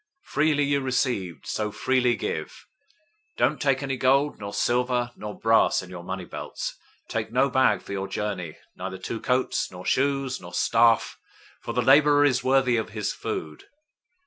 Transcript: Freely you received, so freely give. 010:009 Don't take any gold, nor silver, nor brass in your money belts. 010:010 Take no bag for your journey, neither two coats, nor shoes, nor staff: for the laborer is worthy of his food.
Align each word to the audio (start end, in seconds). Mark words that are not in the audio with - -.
Freely 0.25 0.63
you 0.63 0.81
received, 0.81 1.45
so 1.45 1.71
freely 1.71 2.15
give. 2.15 2.65
010:009 3.37 3.37
Don't 3.37 3.61
take 3.61 3.83
any 3.83 3.97
gold, 3.97 4.39
nor 4.39 4.51
silver, 4.51 5.11
nor 5.15 5.37
brass 5.39 5.83
in 5.83 5.91
your 5.91 6.03
money 6.03 6.25
belts. 6.25 6.75
010:010 7.03 7.07
Take 7.09 7.31
no 7.31 7.51
bag 7.51 7.83
for 7.83 7.91
your 7.91 8.07
journey, 8.07 8.57
neither 8.75 8.97
two 8.97 9.19
coats, 9.19 9.71
nor 9.71 9.85
shoes, 9.85 10.41
nor 10.41 10.55
staff: 10.55 11.19
for 11.61 11.73
the 11.73 11.83
laborer 11.83 12.25
is 12.25 12.43
worthy 12.43 12.77
of 12.77 12.89
his 12.89 13.13
food. 13.13 13.65